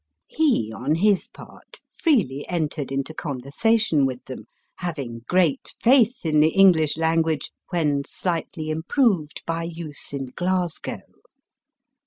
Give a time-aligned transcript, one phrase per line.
[0.25, 4.47] He, on his part, freely entered into conversation with them,
[4.79, 11.01] having great faith in the English language when slightly improved by use in Glasgow.